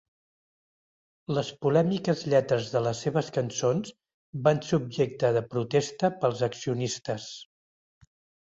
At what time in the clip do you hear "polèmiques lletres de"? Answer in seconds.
1.65-2.81